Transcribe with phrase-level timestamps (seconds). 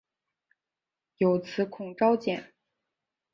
[1.17, 2.55] 有子孔昭俭。